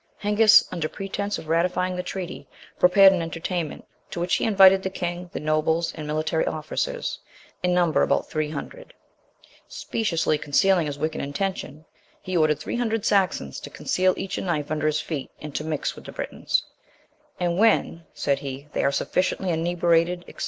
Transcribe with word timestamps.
Hengist, 0.17 0.67
under 0.73 0.89
pretence 0.89 1.37
of 1.37 1.47
ratifying 1.47 1.95
the 1.95 2.01
treaty, 2.01 2.47
prepared 2.79 3.13
an 3.13 3.21
entertainment, 3.21 3.85
to 4.09 4.19
which 4.19 4.37
he 4.37 4.45
invited 4.45 4.81
the 4.81 4.89
king, 4.89 5.29
the 5.31 5.39
nobles, 5.39 5.93
and 5.93 6.07
military 6.07 6.43
officers, 6.47 7.19
in 7.61 7.71
number 7.75 8.01
about 8.01 8.27
three 8.27 8.49
hundred; 8.49 8.95
speciously 9.67 10.39
concealing 10.39 10.87
his 10.87 10.97
wicked 10.97 11.21
intention, 11.21 11.85
he 12.19 12.35
ordered 12.35 12.59
three 12.59 12.77
hundred 12.77 13.05
Saxons 13.05 13.59
to 13.59 13.69
conceal 13.69 14.15
each 14.17 14.39
a 14.39 14.41
knife 14.41 14.71
under 14.71 14.87
his 14.87 14.99
feet, 14.99 15.29
and 15.39 15.53
to 15.53 15.63
mix 15.63 15.95
with 15.95 16.05
the 16.05 16.11
Britons; 16.11 16.63
"and 17.39 17.59
when," 17.59 18.03
said 18.15 18.39
he, 18.39 18.69
"they 18.73 18.83
are 18.83 18.91
sufficiently 18.91 19.51
inebriated, 19.51 20.25
&c. 20.27 20.33